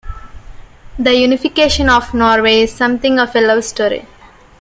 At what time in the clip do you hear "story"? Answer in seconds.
3.63-4.07